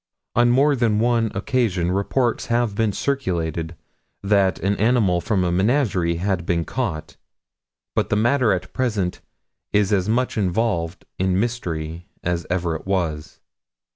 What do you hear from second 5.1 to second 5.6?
from a